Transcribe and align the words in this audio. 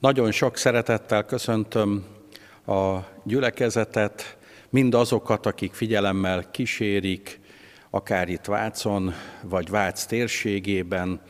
Nagyon 0.00 0.30
sok 0.30 0.56
szeretettel 0.56 1.24
köszöntöm 1.24 2.04
a 2.66 2.98
gyülekezetet, 3.24 4.36
mind 4.70 4.94
azokat, 4.94 5.46
akik 5.46 5.72
figyelemmel 5.72 6.50
kísérik, 6.50 7.40
akár 7.90 8.28
itt 8.28 8.44
Vácon, 8.44 9.14
vagy 9.42 9.68
Vác 9.68 10.04
térségében, 10.04 11.20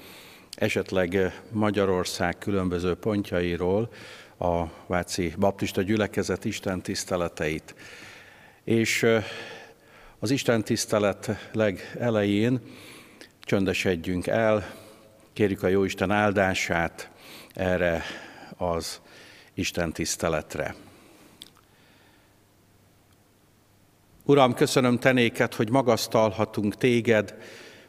esetleg 0.57 1.41
Magyarország 1.53 2.39
különböző 2.39 2.95
pontjairól 2.95 3.89
a 4.39 4.65
Váci 4.87 5.35
Baptista 5.39 5.83
gyülekezet 5.83 6.45
Isten 6.45 6.83
tiszteleteit. 6.83 7.75
És 8.65 9.07
az 10.19 10.31
Isten 10.31 10.65
tisztelet 10.65 11.51
legelején 11.53 12.61
csöndesedjünk 13.41 14.27
el, 14.27 14.75
kérjük 15.33 15.63
a 15.63 15.69
Jóisten 15.69 16.11
áldását 16.11 17.11
erre 17.55 18.03
az 18.61 19.01
Isten 19.55 19.93
tiszteletre. 19.93 20.75
Uram, 24.25 24.55
köszönöm 24.55 24.99
tenéket, 24.99 25.55
hogy 25.55 25.71
magasztalhatunk 25.71 26.77
téged, 26.77 27.35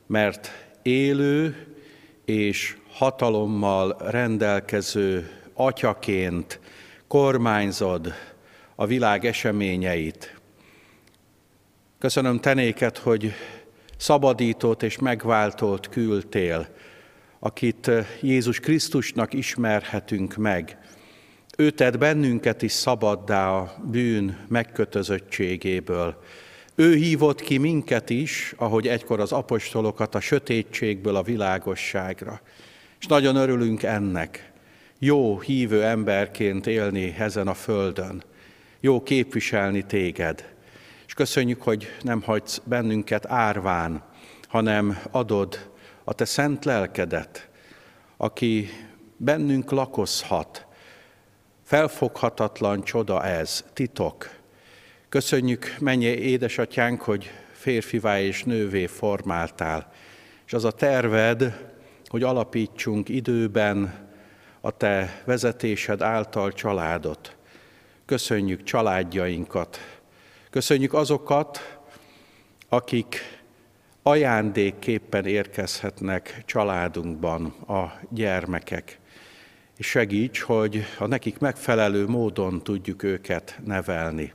mert 0.06 0.52
élő 0.82 1.68
és 2.26 2.78
hatalommal 2.92 3.98
rendelkező 4.00 5.32
atyaként 5.54 6.60
kormányzod 7.08 8.14
a 8.76 8.86
világ 8.86 9.26
eseményeit. 9.26 10.40
Köszönöm 12.00 12.40
tenéket, 12.40 12.98
hogy 12.98 13.34
szabadított 13.98 14.84
és 14.84 15.00
megváltott 15.00 15.90
küldtél, 15.90 16.68
akit 17.44 17.92
Jézus 18.22 18.60
Krisztusnak 18.60 19.34
ismerhetünk 19.34 20.36
meg. 20.36 20.78
Ő 21.58 21.70
tett 21.70 21.98
bennünket 21.98 22.62
is 22.62 22.72
szabaddá 22.72 23.50
a 23.50 23.76
bűn 23.92 24.46
megkötözöttségéből. 24.48 26.22
Ő 26.76 26.96
hívott 26.96 27.42
ki 27.42 27.58
minket 27.58 28.10
is, 28.10 28.54
ahogy 28.58 28.88
egykor 28.88 29.20
az 29.20 29.32
apostolokat 29.32 30.16
a 30.16 30.20
sötétségből 30.20 31.16
a 31.16 31.24
világosságra. 31.24 32.42
És 33.00 33.06
nagyon 33.06 33.36
örülünk 33.36 33.84
ennek. 33.84 34.52
Jó 35.00 35.40
hívő 35.40 35.84
emberként 35.84 36.68
élni 36.68 37.16
ezen 37.18 37.48
a 37.48 37.54
földön. 37.54 38.24
Jó 38.80 39.04
képviselni 39.04 39.86
téged. 39.86 40.54
És 41.08 41.14
köszönjük, 41.14 41.62
hogy 41.62 41.88
nem 42.02 42.22
hagysz 42.22 42.62
bennünket 42.66 43.26
árván, 43.26 44.04
hanem 44.48 44.98
adod 45.12 45.71
a 46.12 46.14
te 46.14 46.26
szent 46.26 46.66
lelkedet, 46.66 47.50
aki 48.18 48.70
bennünk 49.18 49.72
lakozhat. 49.72 50.66
Felfoghatatlan 51.64 52.84
csoda 52.84 53.24
ez, 53.24 53.66
titok. 53.74 54.30
Köszönjük, 55.10 55.76
mennyi 55.80 56.06
édesatyánk, 56.06 57.02
hogy 57.02 57.32
férfivá 57.52 58.20
és 58.20 58.44
nővé 58.44 58.86
formáltál. 58.86 59.92
És 60.46 60.54
az 60.54 60.66
a 60.66 60.72
terved, 60.72 61.70
hogy 62.08 62.24
alapítsunk 62.24 63.10
időben 63.10 64.10
a 64.62 64.72
te 64.72 65.22
vezetésed 65.26 66.02
által 66.02 66.52
családot. 66.52 67.36
Köszönjük 68.06 68.64
családjainkat. 68.64 69.78
Köszönjük 70.50 70.94
azokat, 70.94 71.80
akik 72.70 73.41
ajándékképpen 74.04 75.26
érkezhetnek 75.26 76.44
családunkban 76.46 77.46
a 77.68 78.00
gyermekek. 78.10 79.00
És 79.78 79.88
segíts, 79.88 80.42
hogy 80.42 80.84
a 81.00 81.08
nekik 81.08 81.38
megfelelő 81.40 82.08
módon 82.08 82.64
tudjuk 82.64 83.04
őket 83.04 83.60
nevelni. 83.66 84.34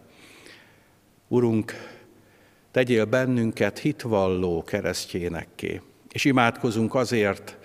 Urunk, 1.29 1.73
tegyél 2.71 3.05
bennünket 3.05 3.79
hitvalló 3.79 4.63
keresztjénekké, 4.63 5.81
és 6.13 6.25
imádkozunk 6.25 6.95
azért 6.95 7.57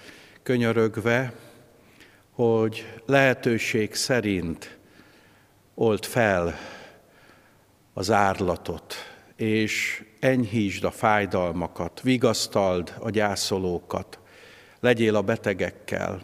könyörögve, 0.44 1.34
hogy 2.31 2.86
lehetőség 3.06 3.94
szerint 3.94 4.78
old 5.74 6.06
fel 6.06 6.56
az 7.94 8.12
árlatot, 8.12 9.11
és 9.41 10.03
enyhítsd 10.19 10.84
a 10.84 10.91
fájdalmakat, 10.91 12.02
vigasztald 12.02 12.94
a 13.00 13.09
gyászolókat, 13.09 14.19
legyél 14.79 15.16
a 15.16 15.22
betegekkel. 15.22 16.22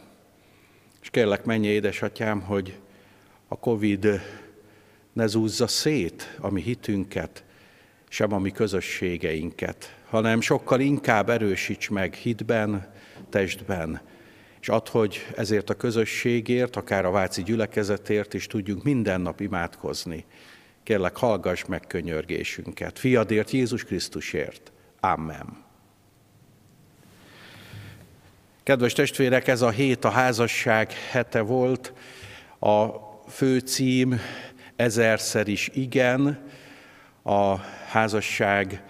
És 1.01 1.09
kérlek, 1.09 1.45
menj 1.45 1.67
édesatyám, 1.67 2.41
hogy 2.41 2.77
a 3.47 3.59
Covid 3.59 4.07
ne 5.13 5.27
zúzza 5.27 5.67
szét 5.67 6.37
a 6.39 6.49
mi 6.49 6.61
hitünket, 6.61 7.43
sem 8.09 8.33
a 8.33 8.39
mi 8.39 8.51
közösségeinket, 8.51 9.95
hanem 10.09 10.41
sokkal 10.41 10.79
inkább 10.79 11.29
erősíts 11.29 11.89
meg 11.89 12.13
hitben, 12.13 12.93
testben, 13.29 14.01
és 14.61 14.69
add, 14.69 14.89
hogy 14.89 15.27
ezért 15.35 15.69
a 15.69 15.73
közösségért, 15.73 16.75
akár 16.75 17.05
a 17.05 17.11
Váci 17.11 17.43
gyülekezetért 17.43 18.33
is 18.33 18.47
tudjunk 18.47 18.83
minden 18.83 19.21
nap 19.21 19.39
imádkozni, 19.39 20.25
Kérlek, 20.87 21.17
hallgass 21.17 21.65
meg 21.65 21.83
könyörgésünket. 21.87 22.99
Fiadért, 22.99 23.51
Jézus 23.51 23.83
Krisztusért. 23.83 24.71
Amen. 24.99 25.63
Kedves 28.63 28.93
testvérek, 28.93 29.47
ez 29.47 29.61
a 29.61 29.69
hét 29.69 30.05
a 30.05 30.09
házasság 30.09 30.91
hete 31.11 31.41
volt. 31.41 31.93
A 32.59 32.85
főcím 33.29 34.19
ezerszer 34.75 35.47
is 35.47 35.69
igen. 35.73 36.49
A 37.23 37.57
házasság, 37.87 38.83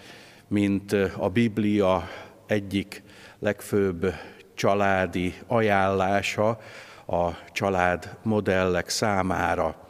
mint 0.47 0.91
a 1.18 1.30
Biblia 1.30 2.09
egyik 2.47 3.03
legfőbb 3.40 4.13
családi 4.53 5.34
ajánlása 5.47 6.59
a 7.06 7.52
család 7.52 8.18
modellek 8.24 8.90
számára 8.90 9.87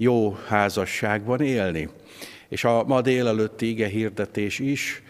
jó 0.00 0.36
házasságban 0.46 1.40
élni. 1.40 1.88
És 2.48 2.64
a 2.64 2.84
ma 2.84 3.00
délelőtti 3.00 3.68
ige 3.68 3.86
hirdetés 3.86 4.58
is 4.58 5.02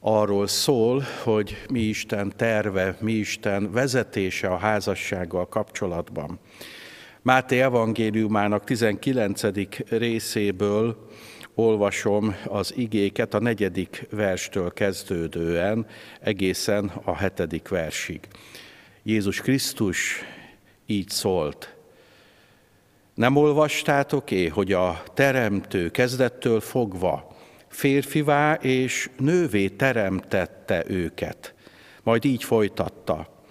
arról 0.00 0.46
szól, 0.46 1.04
hogy 1.22 1.56
mi 1.70 1.80
Isten 1.80 2.32
terve, 2.36 2.96
mi 3.00 3.12
Isten 3.12 3.72
vezetése 3.72 4.48
a 4.48 4.56
házassággal 4.56 5.48
kapcsolatban. 5.48 6.38
Máté 7.22 7.60
evangéliumának 7.60 8.64
19. 8.64 9.42
részéből 9.88 11.08
olvasom 11.54 12.36
az 12.46 12.76
igéket 12.76 13.34
a 13.34 13.40
negyedik 13.40 14.06
verstől 14.10 14.72
kezdődően 14.72 15.86
egészen 16.20 16.92
a 17.04 17.16
hetedik 17.16 17.68
versig. 17.68 18.20
Jézus 19.02 19.40
Krisztus 19.40 20.20
így 20.86 21.08
szólt, 21.08 21.76
nem 23.14 23.36
olvastátok-é, 23.36 24.46
hogy 24.46 24.72
a 24.72 25.02
teremtő 25.14 25.90
kezdettől 25.90 26.60
fogva 26.60 27.36
férfivá 27.68 28.54
és 28.54 29.10
nővé 29.18 29.68
teremtette 29.68 30.84
őket? 30.86 31.54
Majd 32.02 32.24
így 32.24 32.44
folytatta. 32.44 33.44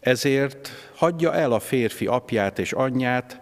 Ezért 0.00 0.70
hagyja 0.94 1.34
el 1.34 1.52
a 1.52 1.58
férfi 1.58 2.06
apját 2.06 2.58
és 2.58 2.72
anyját, 2.72 3.40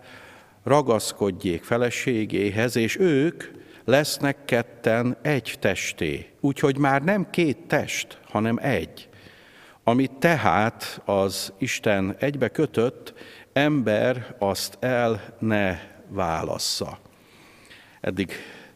ragaszkodjék 0.64 1.62
feleségéhez, 1.62 2.76
és 2.76 2.98
ők 2.98 3.44
lesznek 3.84 4.44
ketten 4.44 5.16
egy 5.22 5.56
testé. 5.60 6.28
Úgyhogy 6.40 6.76
már 6.78 7.02
nem 7.02 7.30
két 7.30 7.58
test, 7.66 8.18
hanem 8.28 8.58
egy. 8.60 9.08
Amit 9.84 10.12
tehát 10.12 11.00
az 11.04 11.52
Isten 11.58 12.16
egybe 12.18 12.48
kötött, 12.48 13.14
ember 13.52 14.34
azt 14.38 14.76
el 14.80 15.34
ne 15.38 15.78
válassza. 16.08 16.98
Eddig 18.00 18.32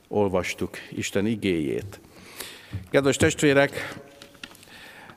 olvastuk 0.09 0.77
Isten 0.91 1.27
igéjét. 1.27 2.01
Kedves 2.91 3.17
testvérek, 3.17 3.99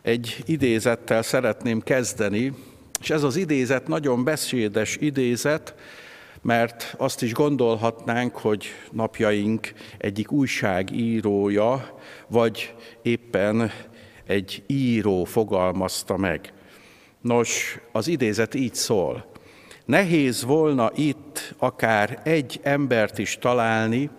egy 0.01 0.43
idézettel 0.45 1.21
szeretném 1.21 1.81
kezdeni, 1.81 2.53
és 3.01 3.09
ez 3.09 3.23
az 3.23 3.35
idézet 3.35 3.87
nagyon 3.87 4.23
beszédes 4.23 4.97
idézet, 4.99 5.75
mert 6.41 6.95
azt 6.97 7.21
is 7.21 7.33
gondolhatnánk, 7.33 8.35
hogy 8.35 8.65
napjaink 8.91 9.73
egyik 9.97 10.31
újságírója, 10.31 11.99
vagy 12.27 12.73
éppen 13.01 13.71
egy 14.25 14.63
író 14.67 15.23
fogalmazta 15.23 16.17
meg. 16.17 16.53
Nos, 17.21 17.79
az 17.91 18.07
idézet 18.07 18.53
így 18.53 18.75
szól. 18.75 19.28
Nehéz 19.89 20.43
volna 20.43 20.91
itt 20.95 21.55
akár 21.57 22.19
egy 22.23 22.59
embert 22.63 23.17
is 23.17 23.37
találni, 23.37 24.09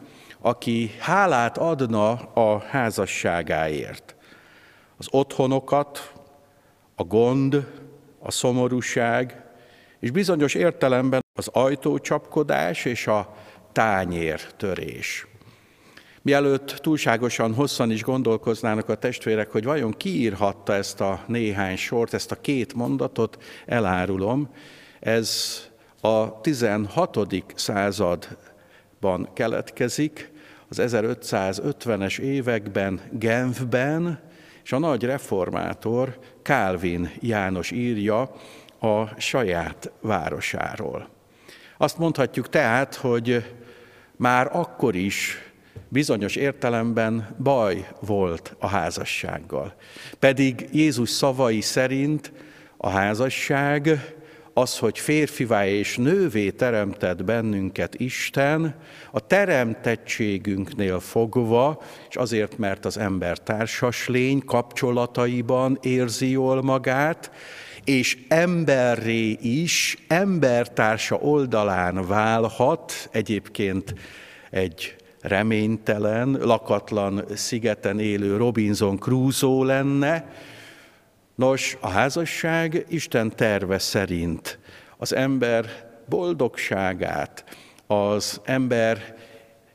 aki 0.41 0.91
hálát 0.99 1.59
adna 1.59 2.11
a 2.23 2.59
házasságáért. 2.59 4.15
Az 4.97 5.07
otthonokat, 5.11 6.13
a 6.95 7.05
gond, 7.05 7.67
a 8.19 8.31
szomorúság, 8.31 9.45
és 10.01 10.11
bizonyos 10.11 10.55
értelemben 10.55 11.25
az 11.35 11.49
ajtócsapkodás 11.53 12.85
és 12.85 13.07
a 13.07 13.35
tányértörés. 13.73 15.27
Mielőtt 16.23 16.69
túlságosan 16.69 17.55
hosszan 17.55 17.91
is 17.91 18.03
gondolkoznának 18.03 18.89
a 18.89 18.95
testvérek, 18.95 19.51
hogy 19.51 19.65
vajon 19.65 19.93
kiírhatta 19.93 20.75
ezt 20.75 21.01
a 21.01 21.25
néhány 21.27 21.77
sort, 21.77 22.15
ezt 22.15 22.33
a 22.33 22.41
két 22.41 22.75
mondatot, 22.75 23.43
elárulom. 23.67 24.51
Ez 25.01 25.61
a 26.01 26.41
16. 26.41 27.19
században 27.55 29.29
keletkezik, 29.33 30.31
az 30.69 30.79
1550-es 30.81 32.19
években 32.19 33.01
Genfben, 33.11 34.21
és 34.65 34.73
a 34.73 34.79
nagy 34.79 35.05
reformátor 35.05 36.19
Kálvin 36.43 37.11
János 37.21 37.71
írja 37.71 38.21
a 38.81 39.21
saját 39.21 39.91
városáról. 40.01 41.09
Azt 41.77 41.99
mondhatjuk 41.99 42.49
tehát, 42.49 42.95
hogy 42.95 43.55
már 44.17 44.49
akkor 44.53 44.95
is 44.95 45.39
bizonyos 45.89 46.37
értelemben 46.37 47.37
baj 47.43 47.89
volt 48.01 48.57
a 48.59 48.67
házassággal. 48.67 49.75
Pedig 50.19 50.69
Jézus 50.73 51.11
szavai 51.11 51.61
szerint 51.61 52.33
a 52.77 52.89
házasság 52.89 54.15
az, 54.61 54.79
hogy 54.79 54.99
férfivá 54.99 55.67
és 55.67 55.97
nővé 55.97 56.51
teremtett 56.51 57.25
bennünket 57.25 57.95
Isten, 57.95 58.75
a 59.11 59.27
teremtettségünknél 59.27 61.01
fogva, 61.01 61.83
és 62.09 62.17
azért, 62.17 62.59
mert 62.59 62.85
az 62.85 62.99
ember 62.99 63.39
társas 63.39 64.09
lény 64.09 64.45
kapcsolataiban 64.45 65.79
érzi 65.83 66.31
jól 66.31 66.63
magát, 66.63 67.31
és 67.85 68.19
emberré 68.29 69.31
is, 69.41 69.99
embertársa 70.09 71.17
oldalán 71.17 72.07
válhat, 72.07 73.09
egyébként 73.13 73.95
egy 74.51 74.97
reménytelen, 75.21 76.39
lakatlan 76.41 77.25
szigeten 77.35 77.99
élő 77.99 78.37
Robinson 78.37 78.99
Crusoe 78.99 79.67
lenne. 79.67 80.33
Nos, 81.41 81.77
a 81.81 81.89
házasság 81.89 82.87
Isten 82.89 83.37
terve 83.37 83.79
szerint 83.79 84.59
az 84.97 85.15
ember 85.15 85.67
boldogságát, 86.09 87.45
az 87.87 88.41
ember 88.45 89.17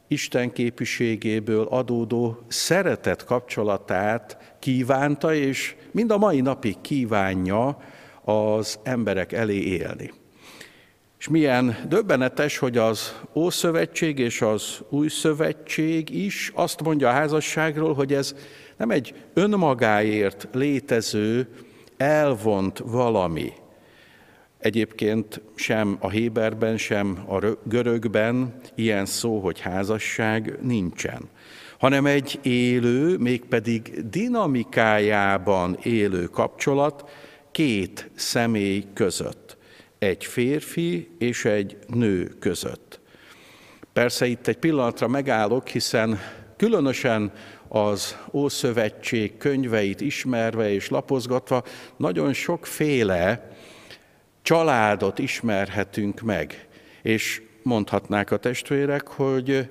Isten 0.07 0.51
képviségéből 0.51 1.67
adódó 1.69 2.37
szeretet 2.47 3.23
kapcsolatát 3.23 4.37
kívánta, 4.59 5.33
és 5.33 5.75
mind 5.91 6.11
a 6.11 6.17
mai 6.17 6.41
napig 6.41 6.81
kívánja 6.81 7.77
az 8.23 8.79
emberek 8.83 9.31
elé 9.31 9.59
élni. 9.59 10.11
És 11.19 11.27
milyen 11.27 11.77
döbbenetes, 11.87 12.57
hogy 12.57 12.77
az 12.77 13.13
Ószövetség 13.33 14.19
és 14.19 14.41
az 14.41 14.79
Új 14.89 15.07
Szövetség 15.07 16.09
is 16.09 16.51
azt 16.55 16.83
mondja 16.83 17.09
a 17.09 17.13
házasságról, 17.13 17.93
hogy 17.93 18.13
ez 18.13 18.35
nem 18.77 18.91
egy 18.91 19.13
önmagáért 19.33 20.47
létező, 20.51 21.47
elvont 21.97 22.77
valami. 22.85 23.51
Egyébként 24.57 25.41
sem 25.55 25.97
a 25.99 26.09
Héberben, 26.09 26.77
sem 26.77 27.23
a 27.27 27.57
görögben 27.63 28.55
ilyen 28.75 29.05
szó, 29.05 29.39
hogy 29.39 29.59
házasság 29.59 30.57
nincsen, 30.61 31.29
hanem 31.77 32.05
egy 32.05 32.39
élő, 32.41 33.17
mégpedig 33.17 34.09
dinamikájában 34.09 35.77
élő 35.83 36.23
kapcsolat 36.23 37.09
két 37.51 38.09
személy 38.15 38.85
között 38.93 39.57
egy 39.99 40.25
férfi 40.25 41.09
és 41.17 41.45
egy 41.45 41.77
nő 41.87 42.35
között. 42.39 42.99
Persze 43.93 44.25
itt 44.25 44.47
egy 44.47 44.57
pillanatra 44.57 45.07
megállok, 45.07 45.67
hiszen 45.67 46.19
különösen 46.57 47.31
az 47.67 48.17
Ószövetség 48.31 49.37
könyveit 49.37 50.01
ismerve 50.01 50.71
és 50.71 50.89
lapozgatva 50.89 51.63
nagyon 51.97 52.33
sokféle 52.33 53.51
családot 54.41 55.19
ismerhetünk 55.19 56.21
meg, 56.21 56.67
és 57.01 57.41
mondhatnák 57.63 58.31
a 58.31 58.37
testvérek, 58.37 59.07
hogy 59.07 59.69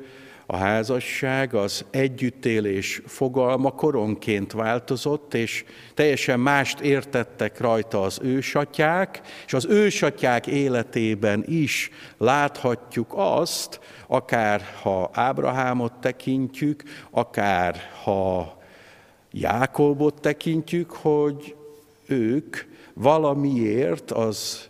a 0.55 0.57
házasság, 0.57 1.55
az 1.55 1.85
együttélés 1.91 3.03
fogalma 3.07 3.71
koronként 3.71 4.53
változott, 4.53 5.35
és 5.35 5.65
teljesen 5.95 6.41
mást 6.41 6.81
értettek 6.81 7.61
rajta 7.61 8.03
az 8.03 8.19
ősatyák, 8.23 9.21
és 9.47 9.53
az 9.53 9.67
ősatyák 9.67 10.47
életében 10.47 11.45
is 11.47 11.91
láthatjuk 12.19 13.13
azt, 13.17 13.81
akár 14.07 14.63
ha 14.83 15.11
Ábrahámot 15.13 15.93
tekintjük, 15.93 16.83
akár 17.11 17.81
ha 18.03 18.59
Jákobot 19.31 20.21
tekintjük, 20.21 20.91
hogy 20.91 21.55
ők 22.07 22.57
valamiért 22.93 24.11
az 24.11 24.69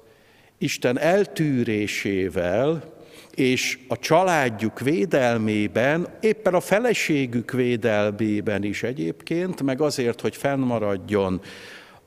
Isten 0.59 0.99
eltűrésével, 0.99 2.94
és 3.35 3.79
a 3.89 3.99
családjuk 3.99 4.81
védelmében, 4.81 6.09
éppen 6.21 6.55
a 6.55 6.61
feleségük 6.61 7.51
védelmében 7.53 8.63
is 8.63 8.83
egyébként, 8.83 9.63
meg 9.63 9.81
azért, 9.81 10.21
hogy 10.21 10.37
fennmaradjon 10.37 11.41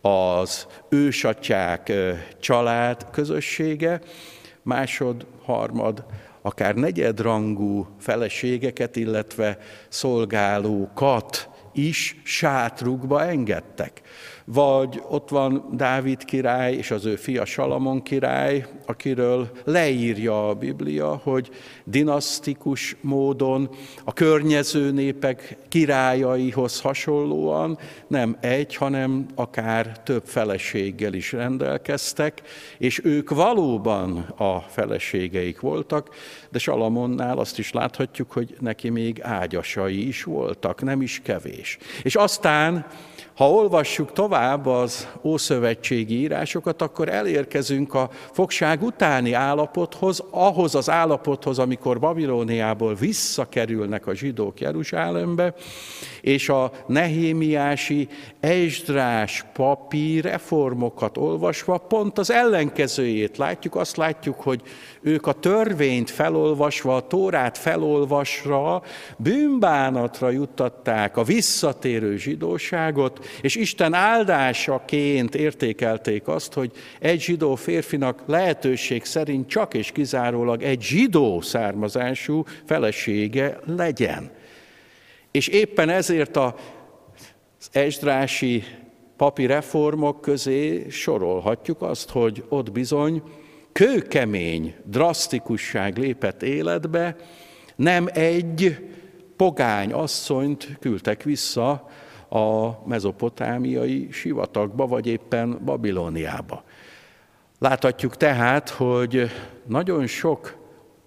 az 0.01 0.67
ősatyák 0.89 1.91
család 2.39 3.09
közössége, 3.11 4.01
másod, 4.61 5.25
harmad, 5.43 6.05
akár 6.41 6.75
negyedrangú 6.75 7.87
feleségeket, 7.99 8.95
illetve 8.95 9.57
szolgálókat 9.87 11.49
is 11.73 12.21
sátrukba 12.23 13.25
engedtek. 13.25 14.01
Vagy 14.53 15.01
ott 15.09 15.29
van 15.29 15.69
Dávid 15.71 16.25
király 16.25 16.73
és 16.73 16.91
az 16.91 17.05
ő 17.05 17.15
fia 17.15 17.45
Salamon 17.45 18.01
király, 18.01 18.65
akiről 18.85 19.49
leírja 19.63 20.49
a 20.49 20.53
Biblia, 20.53 21.19
hogy 21.23 21.49
dinasztikus 21.83 22.95
módon 23.01 23.69
a 24.03 24.13
környező 24.13 24.91
népek 24.91 25.57
királyaihoz 25.69 26.81
hasonlóan 26.81 27.77
nem 28.07 28.37
egy, 28.39 28.75
hanem 28.75 29.25
akár 29.35 30.03
több 30.03 30.25
feleséggel 30.25 31.13
is 31.13 31.31
rendelkeztek, 31.31 32.41
és 32.77 33.01
ők 33.03 33.29
valóban 33.29 34.17
a 34.37 34.59
feleségeik 34.59 35.59
voltak, 35.59 36.09
de 36.49 36.59
Salamonnál 36.59 37.37
azt 37.37 37.59
is 37.59 37.71
láthatjuk, 37.71 38.31
hogy 38.31 38.55
neki 38.59 38.89
még 38.89 39.21
ágyasai 39.21 40.07
is 40.07 40.23
voltak, 40.23 40.81
nem 40.81 41.01
is 41.01 41.21
kevés. 41.23 41.77
És 42.03 42.15
aztán 42.15 42.85
ha 43.37 43.51
olvassuk 43.51 44.13
tovább 44.13 44.65
az 44.65 45.07
Ószövetségi 45.23 46.19
írásokat, 46.19 46.81
akkor 46.81 47.09
elérkezünk 47.09 47.93
a 47.93 48.09
fogság 48.31 48.83
utáni 48.83 49.33
állapothoz, 49.33 50.23
ahhoz 50.29 50.75
az 50.75 50.89
állapothoz, 50.89 51.59
amikor 51.59 51.99
Babilóniából 51.99 52.95
visszakerülnek 52.95 54.07
a 54.07 54.13
zsidók 54.13 54.59
Jeruzsálembe, 54.59 55.53
és 56.21 56.49
a 56.49 56.71
nehémiási 56.87 58.07
Esdrás 58.39 59.45
papi 59.53 60.21
reformokat 60.21 61.17
olvasva 61.17 61.77
pont 61.77 62.17
az 62.17 62.31
ellenkezőjét 62.31 63.37
látjuk. 63.37 63.75
Azt 63.75 63.97
látjuk, 63.97 64.41
hogy 64.41 64.61
ők 65.01 65.27
a 65.27 65.33
törvényt 65.33 66.09
felolvasva, 66.09 66.95
a 66.95 67.07
tórát 67.07 67.57
felolvasva 67.57 68.83
bűnbánatra 69.17 70.29
juttatták 70.29 71.17
a 71.17 71.23
visszatérő 71.23 72.17
zsidóságot, 72.17 73.25
és 73.41 73.55
Isten 73.55 73.93
áldásaként 73.93 75.35
értékelték 75.35 76.27
azt, 76.27 76.53
hogy 76.53 76.71
egy 76.99 77.21
zsidó 77.21 77.55
férfinak 77.55 78.23
lehetőség 78.25 79.05
szerint 79.05 79.47
csak 79.47 79.73
és 79.73 79.91
kizárólag 79.91 80.63
egy 80.63 80.81
zsidó 80.81 81.41
származású 81.41 82.43
felesége 82.65 83.59
legyen. 83.65 84.31
És 85.31 85.47
éppen 85.47 85.89
ezért 85.89 86.37
az 86.37 86.53
esdrási 87.71 88.63
papi 89.17 89.45
reformok 89.45 90.21
közé 90.21 90.85
sorolhatjuk 90.89 91.81
azt, 91.81 92.09
hogy 92.09 92.43
ott 92.49 92.71
bizony 92.71 93.21
kőkemény 93.71 94.75
drasztikusság 94.83 95.97
lépett 95.97 96.43
életbe, 96.43 97.15
nem 97.75 98.07
egy 98.13 98.77
pogány 99.35 99.93
asszonyt 99.93 100.77
küldtek 100.79 101.23
vissza 101.23 101.89
a 102.29 102.77
mezopotámiai 102.85 104.07
sivatagba, 104.11 104.87
vagy 104.87 105.07
éppen 105.07 105.59
Babilóniába. 105.65 106.63
Láthatjuk 107.59 108.17
tehát, 108.17 108.69
hogy 108.69 109.29
nagyon 109.65 110.07
sok 110.07 110.57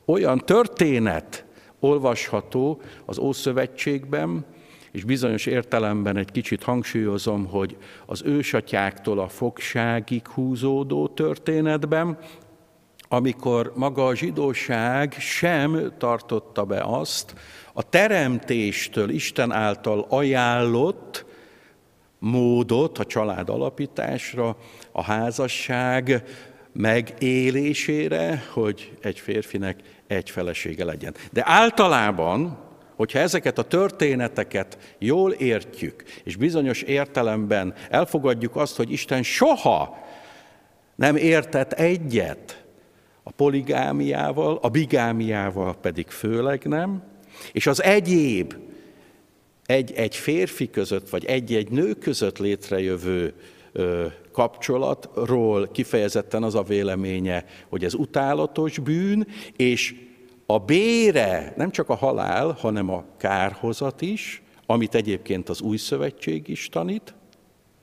olyan 0.04 0.38
történet 0.38 1.44
olvasható 1.80 2.80
az 3.04 3.18
Ószövetségben, 3.18 4.44
és 4.90 5.04
bizonyos 5.04 5.46
értelemben 5.46 6.16
egy 6.16 6.30
kicsit 6.30 6.62
hangsúlyozom, 6.62 7.46
hogy 7.46 7.76
az 8.06 8.22
ősatyáktól 8.24 9.18
a 9.18 9.28
fogságig 9.28 10.26
húzódó 10.26 11.08
történetben, 11.08 12.18
amikor 13.12 13.72
maga 13.74 14.06
a 14.06 14.14
zsidóság 14.14 15.16
sem 15.18 15.92
tartotta 15.98 16.64
be 16.64 16.80
azt 16.82 17.34
a 17.72 17.82
teremtéstől 17.82 19.10
Isten 19.10 19.52
által 19.52 20.06
ajánlott 20.08 21.24
módot 22.18 22.98
a 22.98 23.04
család 23.04 23.48
alapításra, 23.48 24.56
a 24.92 25.02
házasság 25.02 26.24
megélésére, 26.72 28.44
hogy 28.52 28.92
egy 29.00 29.18
férfinek 29.18 29.80
egy 30.06 30.30
felesége 30.30 30.84
legyen. 30.84 31.14
De 31.32 31.42
általában, 31.46 32.58
hogyha 32.96 33.18
ezeket 33.18 33.58
a 33.58 33.62
történeteket 33.62 34.78
jól 34.98 35.32
értjük, 35.32 36.02
és 36.24 36.36
bizonyos 36.36 36.82
értelemben 36.82 37.74
elfogadjuk 37.88 38.56
azt, 38.56 38.76
hogy 38.76 38.92
Isten 38.92 39.22
soha 39.22 39.98
nem 40.94 41.16
értett 41.16 41.72
egyet 41.72 42.64
a 43.22 43.30
poligámiával, 43.30 44.58
a 44.62 44.68
bigámiával 44.68 45.76
pedig 45.76 46.06
főleg 46.08 46.64
nem, 46.64 47.02
és 47.52 47.66
az 47.66 47.82
egyéb 47.82 48.54
egy-egy 49.66 50.16
férfi 50.16 50.70
között, 50.70 51.08
vagy 51.10 51.24
egy-egy 51.24 51.70
nő 51.70 51.94
között 51.94 52.38
létrejövő 52.38 53.34
kapcsolatról 54.32 55.68
kifejezetten 55.68 56.42
az 56.42 56.54
a 56.54 56.62
véleménye, 56.62 57.44
hogy 57.68 57.84
ez 57.84 57.94
utálatos 57.94 58.78
bűn, 58.78 59.26
és 59.56 59.94
a 60.46 60.58
bére 60.58 61.52
nem 61.56 61.70
csak 61.70 61.88
a 61.88 61.94
halál, 61.94 62.56
hanem 62.60 62.90
a 62.90 63.04
kárhozat 63.16 64.00
is, 64.00 64.42
amit 64.66 64.94
egyébként 64.94 65.48
az 65.48 65.60
új 65.60 65.76
szövetség 65.76 66.48
is 66.48 66.68
tanít, 66.68 67.14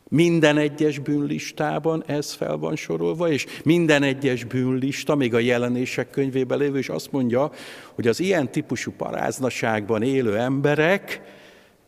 minden 0.09 0.57
egyes 0.57 0.99
bűnlistában 0.99 2.03
ez 2.05 2.33
fel 2.33 2.57
van 2.57 2.75
sorolva, 2.75 3.29
és 3.29 3.45
minden 3.63 4.03
egyes 4.03 4.43
bűnlista, 4.43 5.15
még 5.15 5.33
a 5.33 5.39
jelenések 5.39 6.09
könyvében 6.09 6.57
lévő, 6.57 6.77
és 6.77 6.89
azt 6.89 7.11
mondja, 7.11 7.51
hogy 7.93 8.07
az 8.07 8.19
ilyen 8.19 8.51
típusú 8.51 8.91
paráznaságban 8.91 10.01
élő 10.01 10.37
emberek 10.37 11.21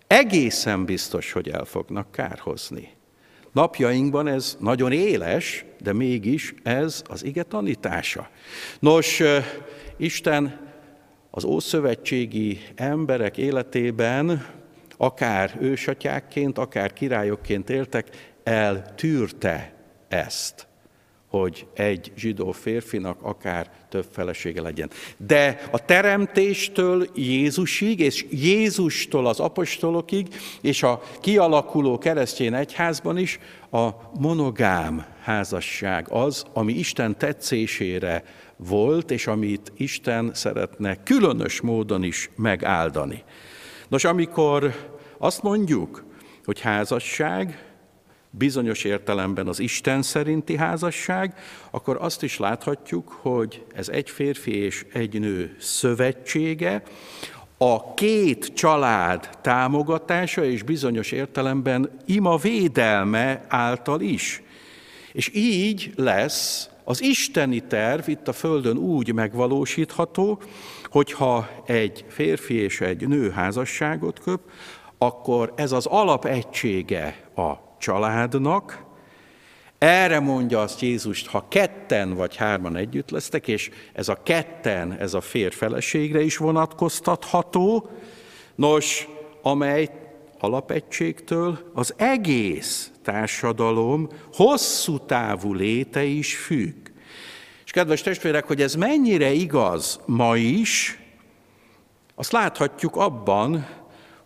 egészen 0.07 0.85
biztos, 0.85 1.31
hogy 1.31 1.49
el 1.49 1.65
fognak 1.65 2.11
kárhozni. 2.11 2.89
Napjainkban 3.51 4.27
ez 4.27 4.57
nagyon 4.59 4.91
éles, 4.91 5.65
de 5.81 5.93
mégis 5.93 6.53
ez 6.63 7.03
az 7.07 7.23
ige 7.23 7.43
tanítása. 7.43 8.29
Nos, 8.79 9.21
Isten 9.97 10.67
az 11.31 11.43
ószövetségi 11.43 12.59
emberek 12.75 13.38
életében 13.38 14.45
akár 15.01 15.57
ősatyákként, 15.59 16.57
akár 16.57 16.93
királyokként 16.93 17.69
éltek, 17.69 18.33
eltűrte 18.43 19.73
ezt 20.07 20.67
hogy 21.29 21.67
egy 21.73 22.11
zsidó 22.15 22.51
férfinak 22.51 23.17
akár 23.21 23.69
több 23.89 24.05
felesége 24.11 24.61
legyen. 24.61 24.89
De 25.17 25.61
a 25.71 25.85
teremtéstől 25.85 27.07
Jézusig, 27.15 27.99
és 27.99 28.25
Jézustól 28.29 29.27
az 29.27 29.39
apostolokig, 29.39 30.27
és 30.61 30.83
a 30.83 31.01
kialakuló 31.21 31.97
keresztény 31.97 32.53
egyházban 32.53 33.17
is 33.17 33.39
a 33.71 33.89
monogám 34.19 35.05
házasság 35.21 36.07
az, 36.09 36.45
ami 36.53 36.73
Isten 36.73 37.17
tetszésére 37.17 38.23
volt, 38.55 39.11
és 39.11 39.27
amit 39.27 39.71
Isten 39.77 40.31
szeretne 40.33 41.03
különös 41.03 41.61
módon 41.61 42.03
is 42.03 42.29
megáldani. 42.35 43.23
Nos, 43.89 44.03
amikor 44.03 44.74
azt 45.17 45.43
mondjuk, 45.43 46.03
hogy 46.46 46.60
házasság, 46.60 47.63
bizonyos 48.29 48.84
értelemben 48.84 49.48
az 49.48 49.60
Isten 49.60 50.01
szerinti 50.01 50.58
házasság, 50.58 51.34
akkor 51.72 51.98
azt 52.01 52.24
is 52.24 52.38
láthatjuk, 52.38 53.08
hogy 53.22 53.65
ez 53.75 53.89
egy 53.89 54.10
férfi 54.10 54.55
és 54.55 54.86
egy 54.93 55.19
nő 55.19 55.55
szövetsége, 55.60 56.84
a 57.58 57.93
két 57.93 58.53
család 58.53 59.29
támogatása 59.41 60.43
és 60.43 60.63
bizonyos 60.63 61.12
értelemben 61.12 61.91
ima 62.05 62.38
védelme 62.38 63.46
által 63.48 64.01
is. 64.01 64.41
És 65.12 65.31
így 65.34 65.93
lesz 65.96 66.69
az 66.84 67.01
isteni 67.01 67.60
terv 67.60 68.10
itt 68.10 68.27
a 68.27 68.34
Földön 68.34 68.77
úgy 68.77 69.13
megvalósítható, 69.13 70.41
hogyha 70.91 71.50
egy 71.65 72.05
férfi 72.08 72.55
és 72.55 72.81
egy 72.81 73.08
nő 73.08 73.29
házasságot 73.29 74.19
köp, 74.19 74.41
akkor 74.98 75.53
ez 75.55 75.72
az 75.72 75.86
alapegysége 75.86 77.29
a 77.36 77.51
családnak. 77.77 78.88
Erre 79.77 80.19
mondja 80.19 80.62
azt 80.62 80.81
Jézust, 80.81 81.27
ha 81.27 81.46
ketten 81.48 82.13
vagy 82.13 82.36
hárman 82.36 82.75
együtt 82.75 83.10
lesztek, 83.10 83.48
és 83.48 83.69
ez 83.93 84.10
a 84.10 84.24
ketten, 84.24 84.91
ez 84.93 85.13
a 85.13 85.22
fér 85.22 85.53
feleségre 85.53 86.22
is 86.22 86.38
vonatkoztatható, 86.38 87.89
nos, 88.55 89.08
amely 89.41 89.89
alapegységtől 90.39 91.72
az 91.74 91.93
egész 91.98 92.91
társadalom 93.03 94.10
hosszú 94.34 94.98
távú 94.98 95.53
léte 95.53 96.03
is 96.03 96.38
függ. 96.38 96.88
És 97.69 97.75
kedves 97.75 98.01
testvérek, 98.01 98.45
hogy 98.45 98.61
ez 98.61 98.75
mennyire 98.75 99.31
igaz 99.31 99.99
ma 100.05 100.35
is, 100.35 100.99
azt 102.15 102.31
láthatjuk 102.31 102.95
abban, 102.95 103.67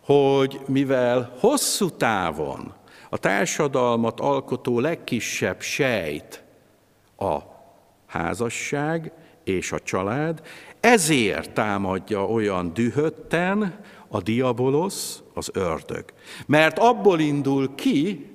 hogy 0.06 0.60
mivel 0.68 1.36
hosszú 1.40 1.90
távon 1.90 2.74
a 3.10 3.18
társadalmat 3.18 4.20
alkotó 4.20 4.80
legkisebb 4.80 5.62
sejt 5.62 6.44
a 7.18 7.38
házasság 8.06 9.12
és 9.44 9.72
a 9.72 9.80
család, 9.80 10.42
ezért 10.80 11.52
támadja 11.52 12.26
olyan 12.26 12.74
dühötten 12.74 13.80
a 14.08 14.22
diabolosz, 14.22 15.22
az 15.34 15.50
ördög. 15.54 16.06
Mert 16.46 16.80
abból 16.80 17.20
indul 17.20 17.76
ki, 17.76 18.32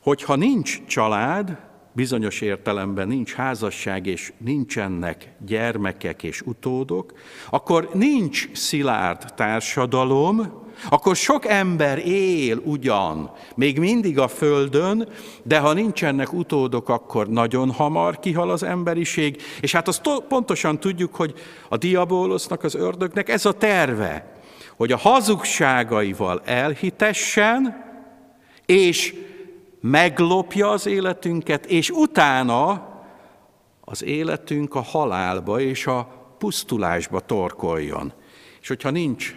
hogy 0.00 0.22
ha 0.22 0.36
nincs 0.36 0.84
család, 0.84 1.70
bizonyos 1.92 2.40
értelemben 2.40 3.08
nincs 3.08 3.32
házasság, 3.32 4.06
és 4.06 4.32
nincsenek 4.38 5.32
gyermekek 5.46 6.22
és 6.22 6.40
utódok, 6.40 7.12
akkor 7.50 7.88
nincs 7.92 8.48
szilárd 8.52 9.34
társadalom, 9.34 10.60
akkor 10.90 11.16
sok 11.16 11.46
ember 11.46 12.06
él 12.06 12.60
ugyan, 12.64 13.30
még 13.54 13.78
mindig 13.78 14.18
a 14.18 14.28
Földön, 14.28 15.08
de 15.42 15.58
ha 15.58 15.72
nincsenek 15.72 16.32
utódok, 16.32 16.88
akkor 16.88 17.28
nagyon 17.28 17.70
hamar 17.70 18.18
kihal 18.18 18.50
az 18.50 18.62
emberiség, 18.62 19.42
és 19.60 19.72
hát 19.72 19.88
azt 19.88 20.02
pontosan 20.28 20.80
tudjuk, 20.80 21.14
hogy 21.14 21.34
a 21.68 21.76
diabolosznak, 21.76 22.62
az 22.62 22.74
ördögnek 22.74 23.28
ez 23.28 23.44
a 23.46 23.52
terve, 23.52 24.40
hogy 24.76 24.92
a 24.92 24.96
hazugságaival 24.96 26.42
elhitessen, 26.44 27.84
és 28.66 29.14
meglopja 29.82 30.70
az 30.70 30.86
életünket, 30.86 31.66
és 31.66 31.90
utána 31.90 32.90
az 33.80 34.04
életünk 34.04 34.74
a 34.74 34.80
halálba 34.80 35.60
és 35.60 35.86
a 35.86 36.02
pusztulásba 36.38 37.20
torkoljon. 37.20 38.12
És 38.60 38.68
hogyha 38.68 38.90
nincs 38.90 39.34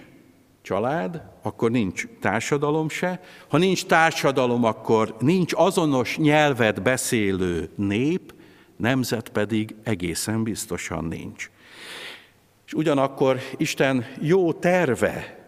család, 0.62 1.22
akkor 1.42 1.72
nincs 1.72 2.08
társadalom 2.20 2.90
se. 2.90 3.22
Ha 3.48 3.58
nincs 3.58 3.86
társadalom, 3.86 4.64
akkor 4.64 5.16
nincs 5.20 5.54
azonos 5.56 6.18
nyelvet 6.18 6.82
beszélő 6.82 7.70
nép, 7.76 8.34
nemzet 8.78 9.30
pedig 9.30 9.76
egészen 9.84 10.44
biztosan 10.44 11.06
nincs. 11.06 11.50
És 12.66 12.74
ugyanakkor 12.74 13.40
Isten 13.58 14.06
jó 14.22 14.54
terve, 14.54 15.46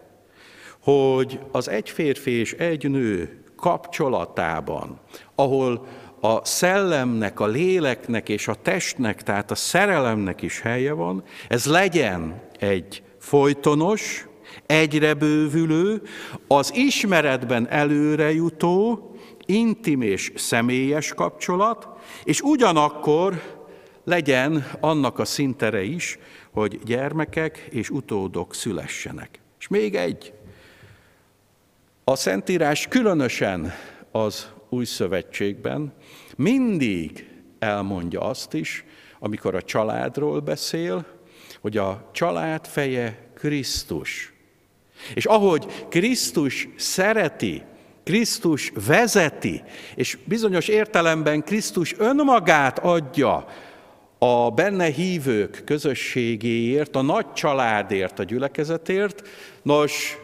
hogy 0.82 1.40
az 1.52 1.68
egy 1.68 1.90
férfi 1.90 2.30
és 2.30 2.52
egy 2.52 2.90
nő 2.90 3.42
kapcsolatában, 3.60 5.00
ahol 5.34 5.86
a 6.20 6.44
szellemnek, 6.44 7.40
a 7.40 7.46
léleknek 7.46 8.28
és 8.28 8.48
a 8.48 8.54
testnek, 8.54 9.22
tehát 9.22 9.50
a 9.50 9.54
szerelemnek 9.54 10.42
is 10.42 10.60
helye 10.60 10.92
van, 10.92 11.22
ez 11.48 11.66
legyen 11.66 12.42
egy 12.58 13.02
folytonos, 13.18 14.26
egyre 14.66 15.14
bővülő, 15.14 16.02
az 16.46 16.74
ismeretben 16.74 17.68
előrejutó, 17.68 19.10
intim 19.46 20.02
és 20.02 20.32
személyes 20.36 21.14
kapcsolat, 21.14 21.88
és 22.24 22.40
ugyanakkor 22.40 23.42
legyen 24.04 24.66
annak 24.80 25.18
a 25.18 25.24
szintere 25.24 25.82
is, 25.82 26.18
hogy 26.52 26.78
gyermekek 26.84 27.68
és 27.70 27.90
utódok 27.90 28.54
szülessenek. 28.54 29.40
És 29.58 29.68
még 29.68 29.94
egy, 29.94 30.32
a 32.10 32.16
Szentírás 32.16 32.86
különösen 32.86 33.72
az 34.10 34.48
új 34.68 34.84
szövetségben 34.84 35.92
mindig 36.36 37.28
elmondja 37.58 38.20
azt 38.20 38.54
is, 38.54 38.84
amikor 39.18 39.54
a 39.54 39.62
családról 39.62 40.40
beszél, 40.40 41.06
hogy 41.60 41.76
a 41.76 42.10
család 42.12 42.66
feje 42.66 43.28
Krisztus. 43.34 44.32
És 45.14 45.24
ahogy 45.24 45.86
Krisztus 45.88 46.68
szereti, 46.76 47.62
Krisztus 48.04 48.72
vezeti, 48.86 49.62
és 49.94 50.18
bizonyos 50.24 50.68
értelemben 50.68 51.42
Krisztus 51.42 51.94
önmagát 51.98 52.78
adja 52.78 53.46
a 54.18 54.50
benne 54.50 54.86
hívők 54.86 55.62
közösségéért, 55.64 56.96
a 56.96 57.02
nagy 57.02 57.32
családért, 57.32 58.18
a 58.18 58.24
gyülekezetért. 58.24 59.28
Nos, 59.62 60.18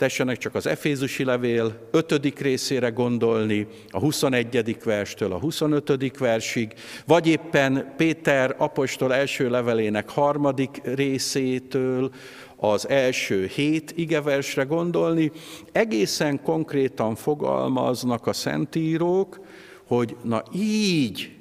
tessenek 0.00 0.38
csak 0.38 0.54
az 0.54 0.66
Efézusi 0.66 1.24
levél 1.24 1.88
5. 1.90 2.40
részére 2.40 2.88
gondolni, 2.88 3.66
a 3.88 3.98
21. 3.98 4.76
verstől 4.84 5.32
a 5.32 5.38
25. 5.38 6.18
versig, 6.18 6.72
vagy 7.06 7.26
éppen 7.26 7.94
Péter 7.96 8.54
apostol 8.58 9.14
első 9.14 9.50
levelének 9.50 10.08
harmadik 10.08 10.80
részétől 10.84 12.12
az 12.56 12.88
első 12.88 13.46
hét 13.46 13.92
igeversre 13.96 14.62
gondolni, 14.62 15.32
egészen 15.72 16.42
konkrétan 16.42 17.14
fogalmaznak 17.14 18.26
a 18.26 18.32
szentírók, 18.32 19.40
hogy 19.86 20.16
na 20.22 20.42
így 20.54 21.36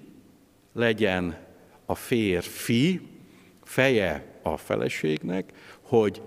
legyen 0.73 1.37
a 1.85 1.95
férfi 1.95 3.01
feje 3.63 4.25
a 4.41 4.57
feleségnek, 4.57 5.51
hogy 5.81 6.21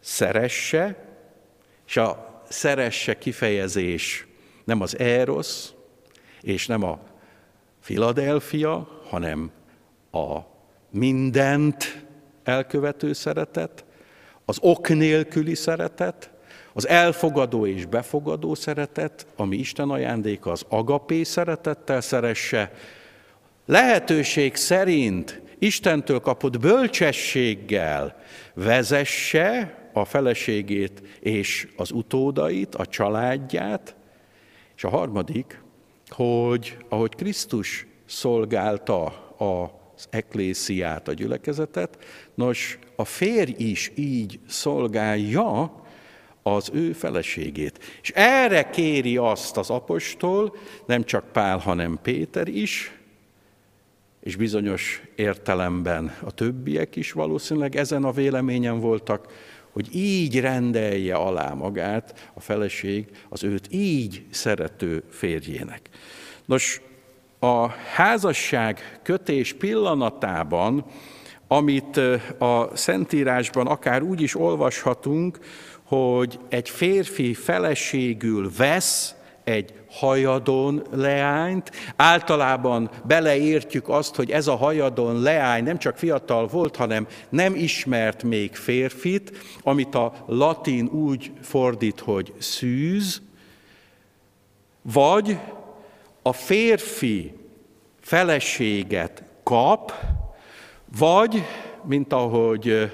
szeresse, 0.00 1.07
és 1.88 1.96
a 1.96 2.42
szeresse 2.48 3.18
kifejezés 3.18 4.26
nem 4.64 4.80
az 4.80 4.98
Eros, 4.98 5.68
és 6.40 6.66
nem 6.66 6.82
a 6.82 6.98
Philadelphia, 7.82 9.02
hanem 9.08 9.50
a 10.10 10.38
mindent 10.90 12.06
elkövető 12.44 13.12
szeretet, 13.12 13.84
az 14.44 14.58
ok 14.60 14.88
nélküli 14.88 15.54
szeretet, 15.54 16.30
az 16.72 16.88
elfogadó 16.88 17.66
és 17.66 17.86
befogadó 17.86 18.54
szeretet, 18.54 19.26
ami 19.36 19.56
Isten 19.56 19.90
ajándéka, 19.90 20.50
az 20.50 20.64
agapé 20.68 21.22
szeretettel 21.22 22.00
szeresse, 22.00 22.72
lehetőség 23.66 24.56
szerint 24.56 25.40
Istentől 25.58 26.20
kapott 26.20 26.60
bölcsességgel 26.60 28.16
vezesse 28.54 29.78
a 30.00 30.04
feleségét 30.04 31.02
és 31.20 31.68
az 31.76 31.90
utódait, 31.90 32.74
a 32.74 32.86
családját, 32.86 33.96
és 34.76 34.84
a 34.84 34.88
harmadik, 34.88 35.62
hogy 36.08 36.76
ahogy 36.88 37.14
Krisztus 37.14 37.86
szolgálta 38.06 39.04
az 39.36 40.06
eklésiát, 40.10 41.08
a 41.08 41.12
gyülekezetet, 41.12 41.98
nos, 42.34 42.78
a 42.96 43.04
férj 43.04 43.54
is 43.56 43.92
így 43.94 44.38
szolgálja 44.48 45.82
az 46.42 46.70
ő 46.72 46.92
feleségét. 46.92 47.78
És 48.02 48.10
erre 48.14 48.70
kéri 48.70 49.16
azt 49.16 49.56
az 49.56 49.70
apostol, 49.70 50.56
nem 50.86 51.04
csak 51.04 51.32
Pál, 51.32 51.58
hanem 51.58 51.98
Péter 52.02 52.48
is, 52.48 52.92
és 54.20 54.36
bizonyos 54.36 55.02
értelemben 55.16 56.16
a 56.24 56.30
többiek 56.30 56.96
is 56.96 57.12
valószínűleg 57.12 57.76
ezen 57.76 58.04
a 58.04 58.12
véleményen 58.12 58.80
voltak, 58.80 59.32
hogy 59.72 59.96
így 59.96 60.40
rendelje 60.40 61.14
alá 61.14 61.52
magát 61.54 62.30
a 62.34 62.40
feleség 62.40 63.06
az 63.28 63.44
őt 63.44 63.72
így 63.72 64.24
szerető 64.30 65.02
férjének. 65.10 65.80
Nos, 66.44 66.80
a 67.38 67.66
házasság 67.94 69.00
kötés 69.02 69.52
pillanatában, 69.52 70.84
amit 71.46 71.96
a 72.38 72.70
Szentírásban 72.74 73.66
akár 73.66 74.02
úgy 74.02 74.20
is 74.20 74.36
olvashatunk, 74.36 75.38
hogy 75.82 76.38
egy 76.48 76.70
férfi 76.70 77.34
feleségül 77.34 78.50
vesz 78.56 79.14
egy 79.44 79.72
hajadon 79.90 80.82
leányt. 80.90 81.70
Általában 81.96 82.90
beleértjük 83.04 83.88
azt, 83.88 84.14
hogy 84.14 84.30
ez 84.30 84.46
a 84.46 84.56
hajadon 84.56 85.22
leány 85.22 85.64
nem 85.64 85.78
csak 85.78 85.96
fiatal 85.96 86.46
volt, 86.46 86.76
hanem 86.76 87.06
nem 87.28 87.54
ismert 87.54 88.22
még 88.22 88.54
férfit, 88.54 89.32
amit 89.62 89.94
a 89.94 90.12
latin 90.26 90.86
úgy 90.86 91.32
fordít, 91.42 92.00
hogy 92.00 92.32
szűz, 92.38 93.22
vagy 94.82 95.38
a 96.22 96.32
férfi 96.32 97.32
feleséget 98.00 99.22
kap, 99.42 99.92
vagy, 100.98 101.44
mint 101.84 102.12
ahogy 102.12 102.92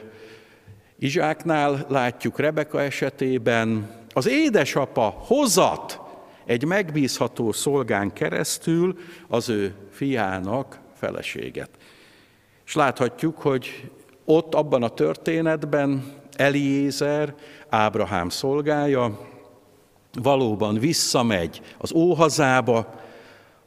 Izsáknál 0.99 1.87
látjuk 1.89 2.39
Rebeka 2.39 2.83
esetében, 2.83 3.91
az 4.13 4.29
édesapa 4.29 5.15
hozat 5.19 6.01
egy 6.47 6.65
megbízható 6.65 7.53
szolgán 7.53 8.13
keresztül 8.13 8.99
az 9.29 9.49
ő 9.49 9.75
fiának 9.91 10.81
feleséget. 10.95 11.71
És 12.67 12.75
láthatjuk, 12.75 13.39
hogy 13.39 13.91
ott 14.25 14.55
abban 14.55 14.83
a 14.83 14.89
történetben 14.89 16.05
Eliézer, 16.37 17.35
Ábrahám 17.69 18.29
szolgája, 18.29 19.33
valóban 20.23 20.79
visszamegy 20.79 21.61
az 21.79 21.93
óhazába, 21.93 23.01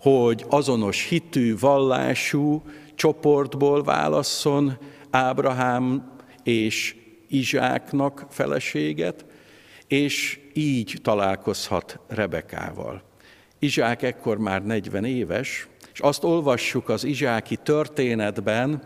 hogy 0.02 0.46
azonos 0.50 1.08
hitű, 1.08 1.58
vallású 1.60 2.63
csoportból 2.96 3.84
válasszon 3.84 4.78
Ábrahám 5.10 6.12
és 6.44 6.96
Izsáknak 7.28 8.26
feleséget, 8.30 9.26
és 9.88 10.39
így 10.54 11.00
találkozhat 11.02 12.00
Rebekával. 12.08 13.02
Izsák 13.60 14.02
ekkor 14.02 14.38
már 14.38 14.65
40 14.65 15.06
éves, 15.06 15.67
és 15.93 16.00
azt 16.00 16.23
olvassuk 16.23 16.89
az 16.89 17.04
izsáki 17.04 17.56
történetben, 17.56 18.84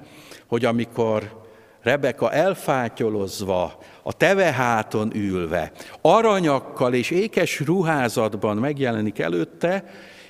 hogy 0.48 0.66
amikor 0.66 1.40
Rebeka 1.82 2.32
elfátyolozva, 2.32 3.80
a 4.04 4.14
teveháton 4.14 5.12
ülve, 5.16 5.72
aranyakkal 6.02 6.94
és 6.94 7.10
ékes 7.10 7.60
ruházatban 7.60 8.58
megjelenik 8.58 9.20
előtte, 9.20 9.84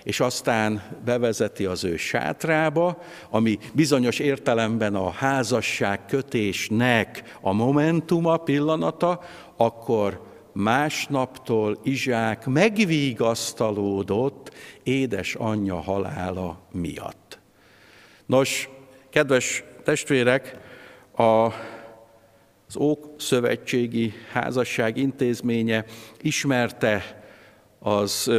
és 0.04 0.20
aztán 0.20 0.82
bevezeti 1.06 1.66
az 1.66 1.84
ő 1.84 1.98
sátrába, 1.98 3.02
ami 3.30 3.58
bizonyos 3.74 4.20
értelemben 4.20 4.96
a 4.96 5.10
házasság 5.10 6.06
kötésnek 6.06 7.38
a 7.42 7.54
momentuma, 7.54 8.38
pillanata, 8.38 9.20
akkor 9.58 10.31
másnaptól 10.54 11.80
Izsák 11.84 12.46
megvigasztalódott 12.46 14.52
édes 14.84 15.36
anyja 15.36 15.82
halála 15.82 16.62
miatt. 16.72 17.40
Nos, 18.26 18.70
kedves 19.10 19.64
testvérek, 19.84 20.58
a, 21.16 21.24
az 22.68 22.78
Ókszövetségi 22.78 24.14
Házasság 24.32 24.98
intézménye 24.98 25.86
ismerte 26.22 27.24
az 27.80 28.32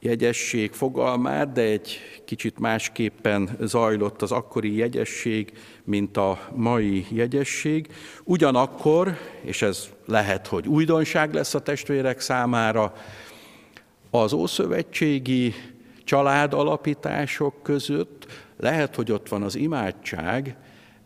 jegyesség 0.00 0.72
fogalmát, 0.72 1.52
de 1.52 1.62
egy 1.62 1.98
kicsit 2.24 2.58
másképpen 2.58 3.56
zajlott 3.60 4.22
az 4.22 4.32
akkori 4.32 4.76
jegyesség, 4.76 5.52
mint 5.84 6.16
a 6.16 6.38
mai 6.54 7.06
jegyesség. 7.10 7.88
Ugyanakkor, 8.24 9.16
és 9.40 9.62
ez 9.62 9.88
lehet, 10.06 10.46
hogy 10.46 10.68
újdonság 10.68 11.34
lesz 11.34 11.54
a 11.54 11.62
testvérek 11.62 12.20
számára, 12.20 12.94
az 14.10 14.32
ószövetségi 14.32 15.54
családalapítások 16.04 17.62
között 17.62 18.26
lehet, 18.56 18.94
hogy 18.94 19.12
ott 19.12 19.28
van 19.28 19.42
az 19.42 19.56
imádság, 19.56 20.56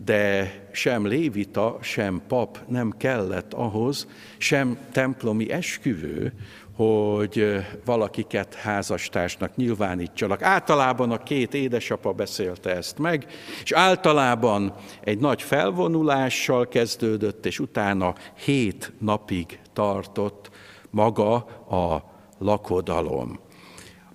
de 0.04 0.52
sem 0.72 1.06
lévita, 1.06 1.78
sem 1.82 2.22
pap 2.28 2.58
nem 2.68 2.94
kellett 2.96 3.54
ahhoz, 3.54 4.08
sem 4.38 4.78
templomi 4.92 5.50
esküvő, 5.50 6.32
hogy 6.76 7.64
valakiket 7.84 8.54
házastársnak 8.54 9.56
nyilvánítsanak. 9.56 10.42
Általában 10.42 11.10
a 11.10 11.22
két 11.22 11.54
édesapa 11.54 12.12
beszélte 12.12 12.76
ezt 12.76 12.98
meg, 12.98 13.26
és 13.62 13.72
általában 13.72 14.74
egy 15.00 15.18
nagy 15.18 15.42
felvonulással 15.42 16.68
kezdődött, 16.68 17.46
és 17.46 17.58
utána 17.58 18.14
hét 18.44 18.92
napig 18.98 19.60
tartott 19.72 20.50
maga 20.90 21.34
a 21.70 22.04
lakodalom. 22.38 23.40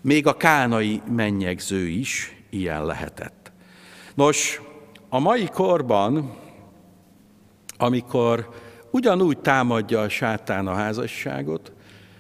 Még 0.02 0.28
a 0.28 0.38
kánai 0.38 1.02
mennyegző 1.10 1.88
is 1.88 2.44
ilyen 2.50 2.86
lehetett. 2.86 3.52
Nos, 4.16 4.62
a 5.10 5.20
mai 5.20 5.50
korban, 5.54 6.36
amikor 7.78 8.50
ugyanúgy 8.92 9.38
támadja 9.38 10.02
a 10.02 10.10
sátán 10.10 10.68
a 10.68 10.74
házasságot, 10.74 11.75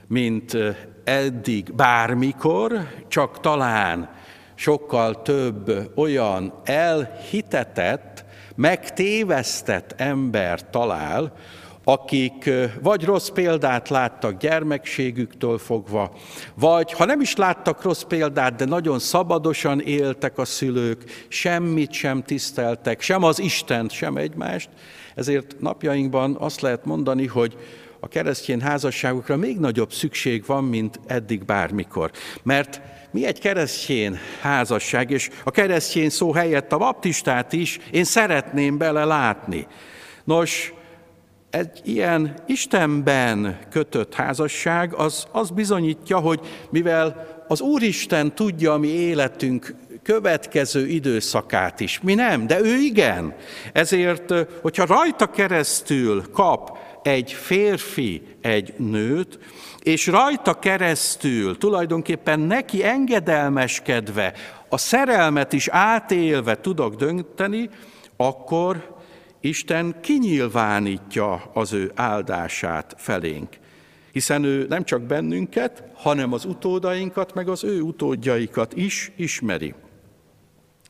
mint 0.07 0.57
eddig 1.03 1.73
bármikor, 1.75 2.87
csak 3.07 3.39
talán 3.39 4.09
sokkal 4.55 5.21
több 5.21 5.91
olyan 5.95 6.53
elhitetett, 6.63 8.25
megtévesztett 8.55 9.93
ember 9.97 10.69
talál, 10.69 11.33
akik 11.87 12.49
vagy 12.81 13.03
rossz 13.03 13.29
példát 13.29 13.89
láttak 13.89 14.39
gyermekségüktől 14.39 15.57
fogva, 15.57 16.11
vagy 16.55 16.91
ha 16.91 17.05
nem 17.05 17.21
is 17.21 17.35
láttak 17.35 17.81
rossz 17.81 18.01
példát, 18.01 18.55
de 18.55 18.65
nagyon 18.65 18.99
szabadosan 18.99 19.81
éltek 19.81 20.37
a 20.37 20.45
szülők, 20.45 21.25
semmit 21.27 21.91
sem 21.91 22.23
tiszteltek, 22.23 23.01
sem 23.01 23.23
az 23.23 23.39
Istent, 23.39 23.91
sem 23.91 24.17
egymást, 24.17 24.69
ezért 25.15 25.55
napjainkban 25.59 26.35
azt 26.39 26.61
lehet 26.61 26.85
mondani, 26.85 27.27
hogy 27.27 27.57
a 28.05 28.07
keresztény 28.07 28.61
házasságokra 28.61 29.35
még 29.35 29.59
nagyobb 29.59 29.93
szükség 29.93 30.45
van, 30.45 30.63
mint 30.63 30.99
eddig 31.07 31.45
bármikor. 31.45 32.11
Mert 32.43 32.81
mi 33.11 33.25
egy 33.25 33.39
keresztény 33.39 34.19
házasság, 34.41 35.11
és 35.11 35.29
a 35.43 35.51
keresztény 35.51 36.09
szó 36.09 36.31
helyett 36.31 36.71
a 36.71 36.77
baptistát 36.77 37.53
is 37.53 37.79
én 37.91 38.03
szeretném 38.03 38.77
bele 38.77 39.03
látni. 39.03 39.67
Nos, 40.23 40.73
egy 41.49 41.81
ilyen 41.83 42.33
Istenben 42.47 43.59
kötött 43.71 44.13
házasság 44.13 44.93
az, 44.93 45.27
az 45.31 45.49
bizonyítja, 45.49 46.19
hogy 46.19 46.39
mivel 46.69 47.27
az 47.47 47.61
Úristen 47.61 48.35
tudja 48.35 48.73
a 48.73 48.77
mi 48.77 48.87
életünk 48.87 49.75
következő 50.03 50.87
időszakát 50.87 51.79
is. 51.79 51.99
Mi 52.03 52.13
nem, 52.13 52.47
de 52.47 52.59
ő 52.59 52.75
igen. 52.77 53.35
Ezért, 53.73 54.33
hogyha 54.61 54.85
rajta 54.85 55.25
keresztül 55.31 56.31
kap 56.31 56.77
egy 57.05 57.31
férfi 57.31 58.21
egy 58.41 58.73
nőt, 58.77 59.39
és 59.79 60.07
rajta 60.07 60.59
keresztül 60.59 61.57
tulajdonképpen 61.57 62.39
neki 62.39 62.83
engedelmeskedve, 62.83 64.33
a 64.69 64.77
szerelmet 64.77 65.53
is 65.53 65.67
átélve 65.67 66.59
tudok 66.59 66.95
dönteni, 66.95 67.69
akkor 68.17 68.95
Isten 69.39 69.95
kinyilvánítja 70.01 71.51
az 71.53 71.73
ő 71.73 71.91
áldását 71.95 72.93
felénk. 72.97 73.57
Hiszen 74.11 74.43
ő 74.43 74.65
nem 74.69 74.83
csak 74.83 75.01
bennünket, 75.01 75.83
hanem 75.93 76.33
az 76.33 76.45
utódainkat, 76.45 77.33
meg 77.33 77.49
az 77.49 77.63
ő 77.63 77.81
utódjaikat 77.81 78.75
is 78.75 79.11
ismeri. 79.15 79.73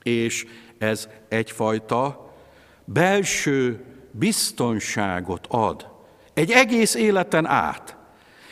És 0.04 0.46
ez 0.78 1.10
egyfajta 1.30 2.34
belső 2.86 3.84
biztonságot 4.12 5.48
ad. 5.50 5.95
Egy 6.36 6.52
egész 6.52 6.96
életen 6.96 7.46
át. 7.46 7.96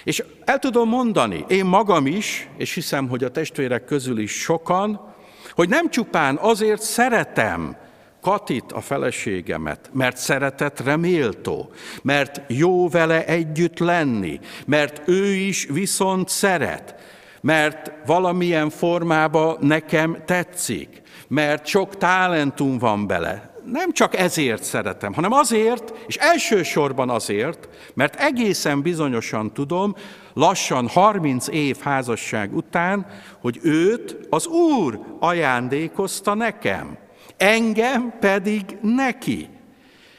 És 0.03 0.23
el 0.45 0.59
tudom 0.59 0.89
mondani, 0.89 1.45
én 1.47 1.65
magam 1.65 2.05
is, 2.07 2.49
és 2.57 2.73
hiszem, 2.73 3.07
hogy 3.07 3.23
a 3.23 3.31
testvérek 3.31 3.85
közül 3.85 4.17
is 4.17 4.31
sokan, 4.31 5.13
hogy 5.51 5.69
nem 5.69 5.89
csupán 5.89 6.37
azért 6.41 6.81
szeretem 6.81 7.77
Katit, 8.21 8.71
a 8.71 8.81
feleségemet, 8.81 9.89
mert 9.93 10.17
szeretetre 10.17 10.95
méltó, 10.95 11.71
mert 12.01 12.41
jó 12.47 12.89
vele 12.89 13.25
együtt 13.25 13.79
lenni, 13.79 14.39
mert 14.65 15.01
ő 15.07 15.25
is 15.25 15.67
viszont 15.69 16.29
szeret, 16.29 16.95
mert 17.41 17.91
valamilyen 18.05 18.69
formában 18.69 19.57
nekem 19.61 20.17
tetszik, 20.25 21.01
mert 21.27 21.65
sok 21.65 21.97
talentum 21.97 22.77
van 22.77 23.07
bele. 23.07 23.52
Nem 23.65 23.91
csak 23.91 24.15
ezért 24.15 24.63
szeretem, 24.63 25.13
hanem 25.13 25.31
azért, 25.31 25.93
és 26.07 26.15
elsősorban 26.15 27.09
azért, 27.09 27.69
mert 27.93 28.15
egészen 28.15 28.81
bizonyosan 28.81 29.53
tudom, 29.53 29.95
lassan 30.33 30.87
30 30.87 31.47
év 31.47 31.77
házasság 31.79 32.55
után, 32.55 33.05
hogy 33.41 33.59
őt 33.61 34.17
az 34.29 34.47
Úr 34.47 34.99
ajándékozta 35.19 36.33
nekem 36.33 36.97
engem 37.37 38.13
pedig 38.19 38.77
neki. 38.81 39.49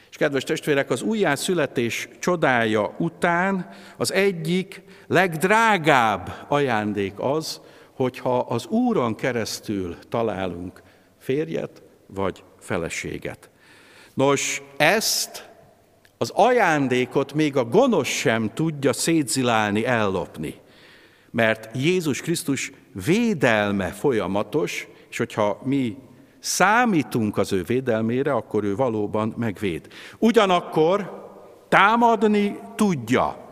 És 0.09 0.17
kedves 0.17 0.43
testvérek, 0.43 0.89
az 0.89 1.01
újjászületés 1.01 2.09
csodája 2.19 2.95
után 2.97 3.69
az 3.97 4.13
egyik 4.13 4.81
legdrágább 5.07 6.45
ajándék 6.47 7.13
az, 7.17 7.61
hogyha 7.93 8.39
az 8.39 8.65
Úron 8.65 9.15
keresztül 9.15 9.95
találunk 10.09 10.81
férjet 11.17 11.83
vagy 12.07 12.43
feleséget. 12.65 13.49
Nos, 14.13 14.61
ezt 14.77 15.49
az 16.17 16.29
ajándékot 16.29 17.33
még 17.33 17.57
a 17.57 17.65
gonosz 17.65 18.07
sem 18.07 18.53
tudja 18.53 18.93
szétzilálni, 18.93 19.85
ellopni, 19.85 20.55
mert 21.31 21.69
Jézus 21.75 22.21
Krisztus 22.21 22.71
védelme 23.05 23.87
folyamatos, 23.87 24.87
és 25.09 25.17
hogyha 25.17 25.61
mi 25.63 25.97
számítunk 26.39 27.37
az 27.37 27.53
ő 27.53 27.63
védelmére, 27.63 28.33
akkor 28.33 28.63
ő 28.63 28.75
valóban 28.75 29.33
megvéd. 29.37 29.87
Ugyanakkor 30.17 31.23
támadni 31.69 32.59
tudja. 32.75 33.49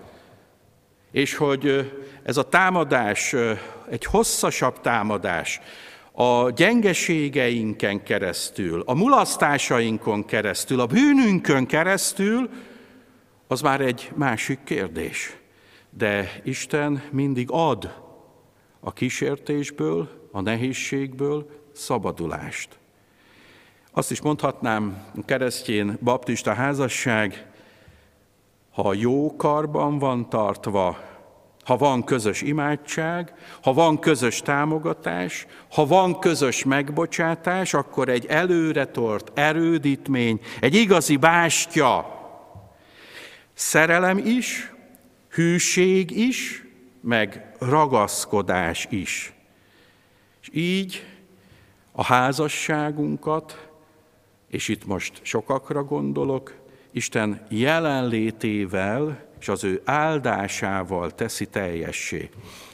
És 1.11 1.35
hogy 1.35 1.91
ez 2.23 2.37
a 2.37 2.49
támadás 2.49 3.35
egy 3.89 4.05
hosszasabb 4.05 4.81
támadás, 4.81 5.61
a 6.15 6.49
gyengeségeinken 6.49 8.03
keresztül, 8.03 8.83
a 8.85 8.93
mulasztásainkon 8.93 10.25
keresztül, 10.25 10.79
a 10.79 10.85
bűnünkön 10.85 11.65
keresztül, 11.65 12.49
az 13.47 13.61
már 13.61 13.81
egy 13.81 14.11
másik 14.15 14.59
kérdés. 14.63 15.37
De 15.89 16.41
Isten 16.43 17.03
mindig 17.11 17.47
ad 17.51 18.01
a 18.79 18.93
kísértésből, 18.93 20.09
a 20.31 20.41
nehézségből 20.41 21.49
szabadulást. 21.71 22.77
Azt 23.91 24.11
is 24.11 24.21
mondhatnám, 24.21 25.03
a 25.15 25.25
keresztjén 25.25 25.97
baptista 26.03 26.53
házasság, 26.53 27.47
ha 28.71 28.93
jó 28.93 29.35
karban 29.35 29.99
van 29.99 30.29
tartva, 30.29 31.12
ha 31.65 31.77
van 31.77 32.03
közös 32.03 32.41
imádság, 32.41 33.33
ha 33.61 33.73
van 33.73 33.99
közös 33.99 34.41
támogatás, 34.41 35.45
ha 35.71 35.85
van 35.85 36.19
közös 36.19 36.63
megbocsátás, 36.63 37.73
akkor 37.73 38.09
egy 38.09 38.25
előretort 38.25 39.31
erődítmény, 39.33 40.39
egy 40.59 40.75
igazi 40.75 41.15
bástya, 41.15 42.21
szerelem 43.53 44.17
is, 44.17 44.71
hűség 45.29 46.11
is, 46.11 46.63
meg 47.01 47.55
ragaszkodás 47.59 48.87
is. 48.89 49.33
És 50.41 50.49
így 50.51 51.05
a 51.91 52.03
házasságunkat, 52.03 53.67
és 54.49 54.67
itt 54.67 54.85
most 54.85 55.19
sokakra 55.21 55.83
gondolok, 55.83 56.61
Isten 56.91 57.45
jelenlétével 57.49 59.25
és 59.43 59.49
az 59.49 59.63
ő 59.63 59.81
áldásával 59.85 61.11
teszi 61.11 61.45
teljessé. 61.45 62.29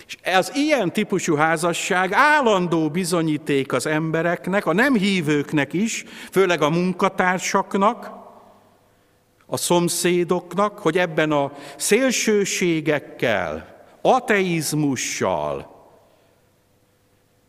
És 0.08 0.36
az 0.36 0.52
ilyen 0.56 0.94
típusú 0.94 1.36
házasság 1.36 2.14
állandó 2.14 2.90
bizonyíték 2.90 3.74
az 3.74 3.86
embereknek, 3.86 4.66
a 4.66 4.74
nem 4.74 4.94
hívőknek 4.94 5.74
is, 5.74 6.06
főleg 6.32 6.62
a 6.62 6.70
munkatársaknak, 6.70 8.12
a 9.46 9.58
szomszédoknak, 9.58 10.80
hogy 10.80 10.98
ebben 10.98 11.32
a 11.32 11.52
szélsőségekkel, 11.78 13.84
ateizmussal, 14.02 15.78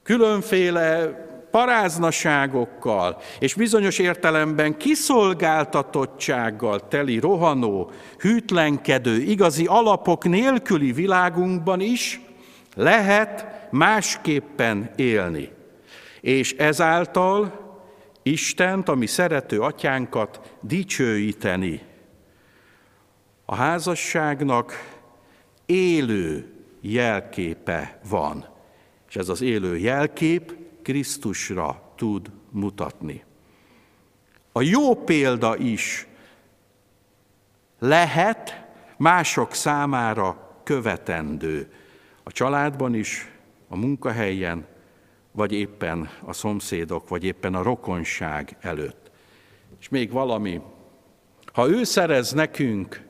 különféle 0.03 1.29
paráznaságokkal 1.51 3.21
és 3.39 3.55
bizonyos 3.55 3.99
értelemben 3.99 4.77
kiszolgáltatottsággal 4.77 6.89
teli, 6.89 7.19
rohanó, 7.19 7.91
hűtlenkedő, 8.19 9.17
igazi 9.17 9.67
alapok 9.67 10.25
nélküli 10.25 10.93
világunkban 10.93 11.81
is 11.81 12.21
lehet 12.75 13.47
másképpen 13.71 14.91
élni. 14.97 15.49
És 16.21 16.53
ezáltal 16.53 17.69
Istent, 18.23 18.89
ami 18.89 19.07
szerető 19.07 19.61
atyánkat 19.61 20.57
dicsőíteni. 20.61 21.83
A 23.45 23.55
házasságnak 23.55 24.73
élő 25.67 26.53
jelképe 26.81 27.99
van. 28.09 28.49
És 29.09 29.17
ez 29.17 29.29
az 29.29 29.43
élő 29.43 29.77
jelkép 29.77 30.60
Krisztusra 30.91 31.93
tud 31.97 32.31
mutatni. 32.51 33.25
A 34.53 34.63
jó 34.63 34.95
példa 34.95 35.57
is 35.57 36.07
lehet 37.79 38.67
mások 38.97 39.55
számára 39.55 40.61
követendő. 40.65 41.73
A 42.23 42.33
családban 42.33 42.95
is, 42.95 43.29
a 43.69 43.77
munkahelyen, 43.77 44.67
vagy 45.33 45.53
éppen 45.53 46.11
a 46.25 46.33
szomszédok, 46.33 47.09
vagy 47.09 47.25
éppen 47.25 47.55
a 47.55 47.63
rokonság 47.63 48.57
előtt. 48.61 49.11
És 49.81 49.89
még 49.89 50.11
valami, 50.11 50.61
ha 51.53 51.69
ő 51.69 51.85
szerez 51.85 52.33
nekünk 52.33 53.03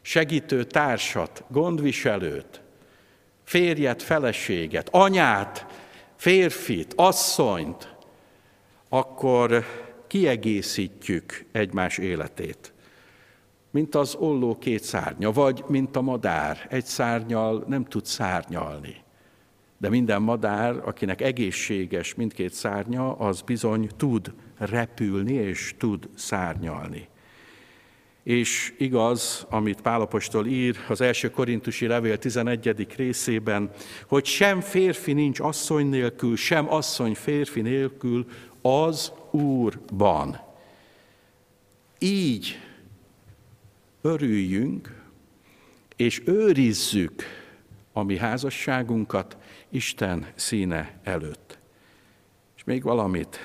segítő 0.00 0.64
társat, 0.64 1.44
gondviselőt, 1.48 2.60
férjet, 3.44 4.02
feleséget, 4.02 4.88
anyát, 4.90 5.66
férfit, 6.18 6.92
asszonyt, 6.96 7.96
akkor 8.88 9.64
kiegészítjük 10.06 11.44
egymás 11.52 11.98
életét. 11.98 12.72
mint 13.70 13.94
az 13.94 14.14
olló 14.14 14.58
két 14.58 14.82
szárnya, 14.82 15.32
vagy 15.32 15.64
mint 15.66 15.96
a 15.96 16.00
madár, 16.00 16.66
egy 16.70 16.84
szárnyal 16.84 17.64
nem 17.66 17.84
tud 17.84 18.04
szárnyalni. 18.04 18.96
De 19.78 19.88
minden 19.88 20.22
madár, 20.22 20.76
akinek 20.84 21.20
egészséges 21.20 22.14
mindkét 22.14 22.52
szárnya, 22.52 23.12
az 23.12 23.40
bizony 23.40 23.88
tud 23.96 24.32
repülni 24.58 25.32
és 25.32 25.74
tud 25.78 26.08
szárnyalni. 26.14 27.08
És 28.28 28.74
igaz, 28.78 29.46
amit 29.50 29.80
Pálapostól 29.80 30.46
ír 30.46 30.76
az 30.88 31.00
első 31.00 31.30
korintusi 31.30 31.86
levél 31.86 32.18
11. 32.18 32.86
részében, 32.96 33.70
hogy 34.06 34.24
sem 34.24 34.60
férfi 34.60 35.12
nincs 35.12 35.40
asszony 35.40 35.86
nélkül, 35.86 36.36
sem 36.36 36.72
asszony 36.72 37.14
férfi 37.14 37.60
nélkül 37.60 38.26
az 38.62 39.12
Úrban. 39.30 40.40
Így 41.98 42.58
örüljünk, 44.00 45.02
és 45.96 46.22
őrizzük 46.24 47.22
a 47.92 48.02
mi 48.02 48.16
házasságunkat 48.16 49.36
Isten 49.68 50.26
színe 50.34 51.00
előtt. 51.02 51.58
És 52.56 52.64
még 52.64 52.82
valamit. 52.82 53.38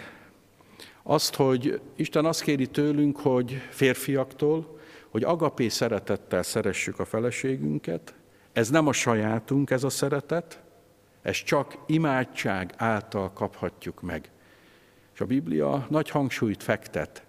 Azt, 1.03 1.35
hogy 1.35 1.81
Isten 1.95 2.25
azt 2.25 2.41
kéri 2.41 2.67
tőlünk, 2.67 3.17
hogy 3.19 3.51
férfiaktól, 3.69 4.79
hogy 5.09 5.23
agapé 5.23 5.67
szeretettel 5.67 6.43
szeressük 6.43 6.99
a 6.99 7.05
feleségünket, 7.05 8.13
ez 8.53 8.69
nem 8.69 8.87
a 8.87 8.93
sajátunk, 8.93 9.69
ez 9.69 9.83
a 9.83 9.89
szeretet, 9.89 10.61
ez 11.21 11.43
csak 11.43 11.77
imádság 11.85 12.73
által 12.77 13.33
kaphatjuk 13.33 14.01
meg. 14.01 14.31
És 15.13 15.21
a 15.21 15.25
Biblia 15.25 15.87
nagy 15.89 16.09
hangsúlyt 16.09 16.63
fektet 16.63 17.25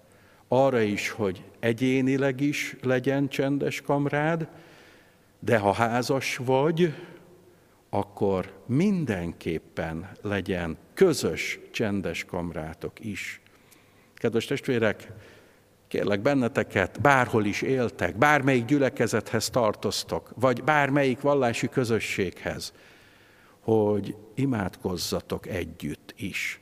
arra 0.49 0.81
is, 0.81 1.11
hogy 1.11 1.45
egyénileg 1.61 2.41
is 2.41 2.77
legyen 2.83 3.29
csendes 3.29 3.81
kamrád, 3.81 4.49
de 5.39 5.59
ha 5.59 5.73
házas 5.73 6.37
vagy, 6.37 6.95
akkor 7.91 8.53
mindenképpen 8.67 10.11
legyen 10.23 10.77
közös 10.95 11.59
csendes 11.73 12.25
kamrátok 12.25 13.05
is. 13.05 13.43
Kedves 14.25 14.45
testvérek, 14.45 15.13
kérlek 15.89 16.21
benneteket, 16.21 17.01
bárhol 17.01 17.45
is 17.45 17.63
éltek, 17.63 18.17
bármelyik 18.17 18.65
gyülekezethez 18.65 19.51
tartoztok, 19.51 20.31
vagy 20.35 20.63
bármelyik 20.63 21.21
vallási 21.21 21.69
közösséghez, 21.69 22.73
hogy 23.61 24.17
imádkozzatok 24.35 25.47
együtt 25.47 26.15
is, 26.17 26.61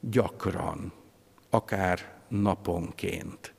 gyakran, 0.00 0.92
akár 1.50 2.12
naponként. 2.28 3.54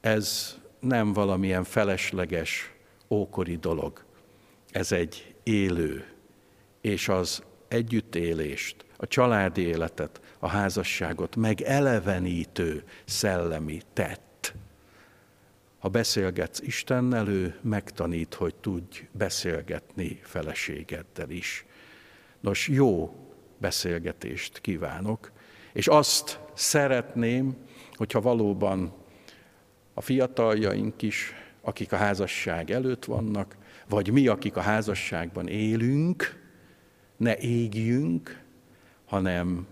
Ez 0.00 0.58
nem 0.80 1.12
valamilyen 1.12 1.64
felesleges, 1.64 2.72
ókori 3.08 3.56
dolog. 3.56 4.04
Ez 4.70 4.92
egy 4.92 5.34
élő, 5.42 6.06
és 6.80 7.08
az 7.08 7.42
együttélést, 7.74 8.84
a 8.96 9.06
családi 9.06 9.62
életet, 9.62 10.20
a 10.38 10.48
házasságot 10.48 11.36
megelevenítő 11.36 12.84
szellemi 13.04 13.80
tett. 13.92 14.54
Ha 15.78 15.88
beszélgetsz 15.88 16.60
Istennel, 16.60 17.28
ő 17.28 17.58
megtanít, 17.60 18.34
hogy 18.34 18.54
tudj 18.54 19.06
beszélgetni 19.12 20.20
feleségeddel 20.22 21.30
is. 21.30 21.64
Nos, 22.40 22.68
jó 22.68 23.14
beszélgetést 23.58 24.60
kívánok, 24.60 25.32
és 25.72 25.86
azt 25.86 26.40
szeretném, 26.54 27.56
hogyha 27.92 28.20
valóban 28.20 28.92
a 29.94 30.00
fiataljaink 30.00 31.02
is, 31.02 31.32
akik 31.60 31.92
a 31.92 31.96
házasság 31.96 32.70
előtt 32.70 33.04
vannak, 33.04 33.56
vagy 33.88 34.12
mi, 34.12 34.26
akik 34.26 34.56
a 34.56 34.60
házasságban 34.60 35.48
élünk, 35.48 36.43
ne 37.16 37.38
égjünk, 37.38 38.42
hanem 39.04 39.66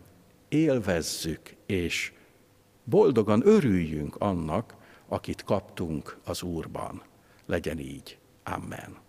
élvezzük 0.48 1.55
és 1.66 2.12
boldogan 2.85 3.46
örüljünk 3.46 4.16
annak, 4.16 4.74
akit 5.09 5.44
kaptunk 5.44 6.18
az 6.24 6.42
Úrban. 6.42 7.02
Legyen 7.46 7.78
így. 7.78 8.18
Amen. 8.44 9.02